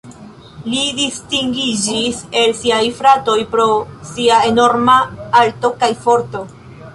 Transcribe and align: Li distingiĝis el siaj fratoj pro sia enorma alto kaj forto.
Li 0.69 0.85
distingiĝis 0.99 2.21
el 2.43 2.53
siaj 2.61 2.79
fratoj 3.01 3.37
pro 3.53 3.67
sia 4.13 4.41
enorma 4.53 4.97
alto 5.43 5.73
kaj 5.85 5.93
forto. 6.09 6.45